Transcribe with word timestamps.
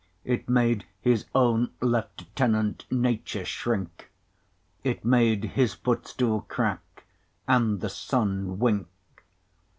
It 0.23 0.49
made 0.49 0.85
his 0.99 1.27
owne 1.35 1.73
Lieutenant 1.79 2.87
Nature 2.91 3.45
shrinke, 3.45 4.09
It 4.83 5.05
made 5.05 5.43
his 5.43 5.75
footstoole 5.75 6.47
crack, 6.47 7.03
and 7.47 7.81
the 7.81 7.87
Sunne 7.89 8.57
winke. 8.57 8.87